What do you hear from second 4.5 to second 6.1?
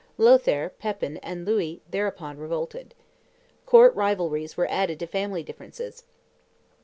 were added to family differences.